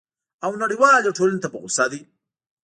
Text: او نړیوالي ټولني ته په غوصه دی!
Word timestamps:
او 0.45 0.51
نړیوالي 0.63 1.09
ټولني 1.17 1.39
ته 1.43 1.47
په 1.51 1.57
غوصه 1.61 1.85
دی! 1.91 2.01